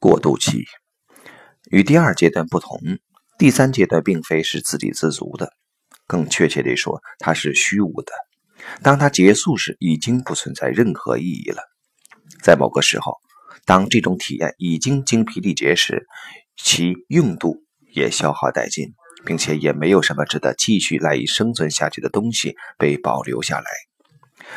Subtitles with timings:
[0.00, 0.64] 过渡期
[1.70, 2.80] 与第二阶段不同，
[3.38, 5.52] 第三阶段并非是自给自足的，
[6.06, 8.10] 更确切地说，它是虚无的。
[8.82, 11.62] 当它结束时，已经不存在任何意义了。
[12.42, 13.18] 在某个时候，
[13.66, 16.06] 当这种体验已经精疲力竭时，
[16.56, 17.58] 其用度
[17.92, 18.94] 也消耗殆尽，
[19.26, 23.66] 并且也没有什么值得继续赖以生存下去的东西被保留下来。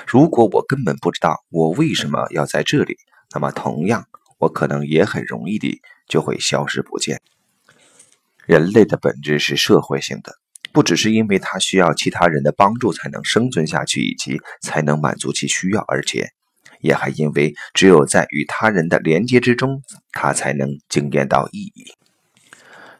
[0.07, 2.96] 如果我根本不知道我为什么要在这里，
[3.34, 4.07] 那么同样，
[4.44, 7.21] 我可能也很容易地就会消失不见。
[8.46, 10.36] 人类的本质是社会性的。
[10.71, 16.29] 不只是因为他需要其他人的帮助才能生存下去，以及才能满足其需要，而且
[16.79, 21.93] 也还因为只有在与他人的连接之中，他才能经验到意义。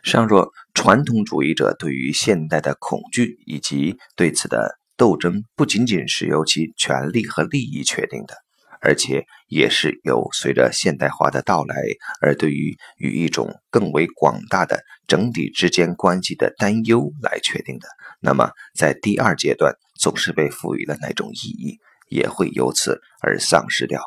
[0.04, 8.43] 尚若传统主义者对于现代的恐惧以及对此的斗争，不仅仅是由其权利和利益确定的。
[8.84, 11.76] 而且也是由随着现代化的到来，
[12.20, 17.88] 而对于与一种更为广大的整体之间关系的担忧来确定的。
[18.20, 24.02] 那么，在第二阶段，总是被赋予了那种意义，也会由此而丧失掉。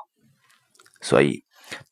[1.00, 1.44] 所以，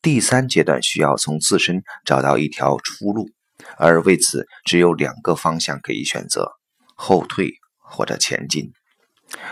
[0.03, 3.31] 第三阶段需要从自身找到一条出路，
[3.77, 6.51] 而为此只有两个方向可以选择：
[6.95, 8.73] 后退或者前进，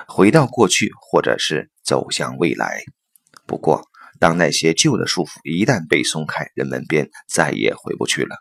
[0.08, 2.84] 回到过去，或者是走向未来。
[3.54, 3.88] 不过，
[4.20, 8.36] 当那些旧的束缚一旦被松开，人们便再也回不去了。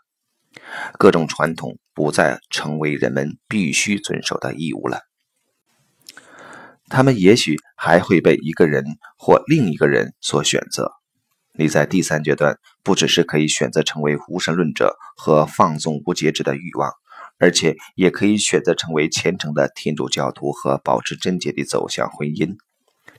[0.97, 5.01] 各种传统不再成为人们必须遵守的义务了。
[6.89, 8.83] 他们也许还会被一个人
[9.15, 10.91] 或另一个人所选择。
[11.55, 16.91] 你在第三阶段，不只是可以选择成为无神论者和放纵无节制的欲望，
[17.37, 22.55] 而且也可以选择成为虔诚的天主教徒和保持贞洁地走向婚姻。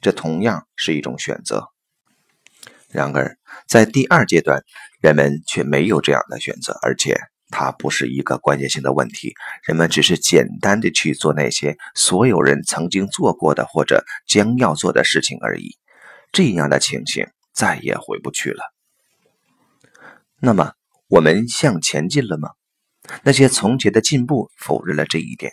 [0.01, 1.69] 这同样是一种选择。
[2.95, 4.63] 然而，在第二阶段，
[5.01, 7.19] 人们却没有这样的选择，而且
[7.51, 9.35] 它不是一个关键性的问题。
[9.65, 15.77] 人们只是简单的去做那些所有人曾经做过的或者将要做的事情而已。
[16.31, 18.63] 这样的情形再也回不去了。
[20.39, 20.73] 那么，
[21.09, 22.51] 我们向前进了吗？
[23.25, 25.51] 那些从前的进步否认了这一点。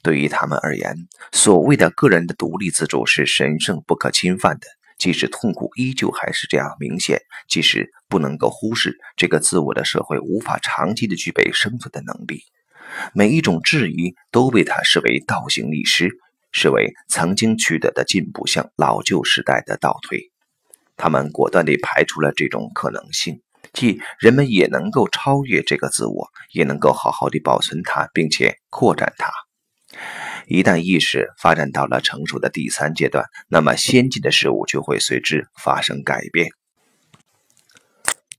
[0.00, 0.94] 对于他们而言，
[1.32, 4.68] 所谓的个人的独立自主是神圣不可侵犯的。
[4.98, 12.42] 即使痛苦依旧还是这样明显，即使不能够忽视这个自我的社会无法长期的具备生存的能力，
[13.14, 16.10] 每一种质疑都被他视为倒行逆施，
[16.50, 20.32] 视为曾经取得的进步向老旧时代的倒退。
[20.96, 23.40] 他们果断地排除了这种可能性，
[23.72, 29.30] 即人们也能够超越这个自我，也能够好好的保存它，并且扩展它。
[30.48, 36.48] 一旦意识发展到了成熟的第三阶段，那么先进的事物就会随之发生改变。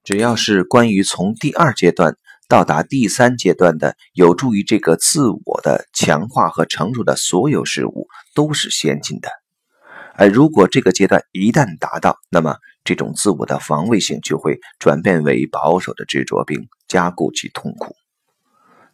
[0.03, 2.15] 只要是关于从第二阶段
[2.47, 9.29] 到达第三阶段的有助于这个自我的强化和成熟的所有事物，都是先进的。
[10.15, 17.95] 而如果这个阶段一旦达到，那么这种自我的防卫性就会转变为保守的执着，并加固其痛苦。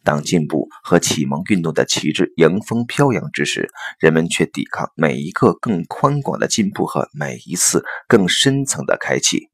[0.06, 3.68] 当进步和启蒙运动的旗帜迎风飘扬之时，
[3.98, 9.50] 人们却抵抗每一个更宽广的进步和每一次更深层的开启。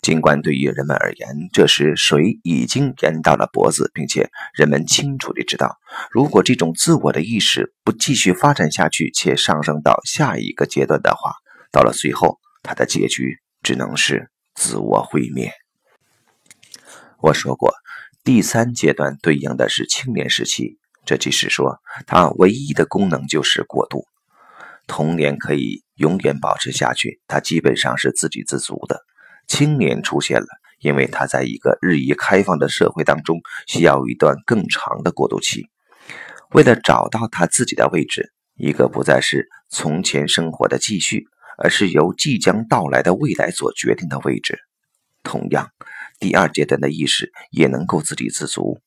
[0.00, 5.76] 尽管对于人们而言，这时水已经淹到了脖子，并且人们清楚地知道，
[6.10, 11.34] 如果这种自我的意识不继续发展下去，且上升到下一个阶段的话，
[11.70, 15.52] 到了最后，它的结局只能是自我毁灭。
[17.20, 17.74] 我说过。
[18.24, 24.06] 第三阶段对应的是青年时期，这即是说，它唯一的功能就是过渡。
[24.86, 29.00] 童年可以永远保持下去，它基本上是自给自足的。
[29.48, 30.46] 青年出现了，
[30.78, 35.66] 因为他在一个日益开放的社会当中，需要一段更长的过渡期，
[36.52, 41.26] 为了找到他自己的位置，一个不再是从前生活的继续，
[41.58, 44.60] 而是由即将到来的未来所决定的位置。
[45.24, 45.70] 同样。
[46.22, 48.78] 第二阶段的意识也能够自给自足，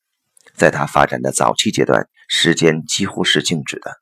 [0.54, 3.92] 在他发展的早期阶段，时间几乎是静止的。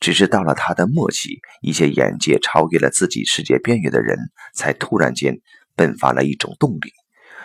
[0.00, 4.18] 只是到了他的末期，一些眼界超越了自己世界边缘的人，
[4.54, 5.38] 才突然间
[5.74, 6.92] 迸发了一种动力。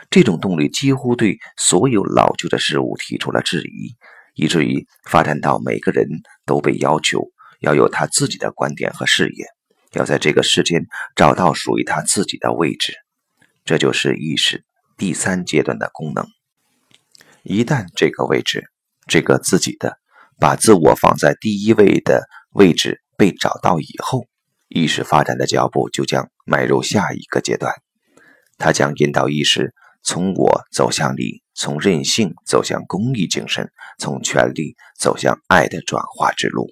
[0.10, 3.96] 这种动力几乎对所有老旧的事物提出了质疑，
[4.34, 6.06] 以至于发展到每个人
[6.46, 7.32] 都被要求
[7.62, 9.46] 要有他自己的观点和视野，
[9.94, 12.94] 要在这个世间找到属于他自己的位置。
[13.64, 14.66] 这就是意识。
[15.00, 16.28] 第三阶段的功能，
[17.42, 18.70] 一旦这个位置，
[19.08, 19.98] 这个自己的
[20.38, 24.26] 把自我放在第一位的位置被找到以后，
[24.68, 27.74] 意识发展的脚步就将迈入下一个阶段。
[28.58, 29.74] 它将引导意识
[30.04, 36.68] 从我走向你，从任性走向公益精神，从权力走向爱的转化之路。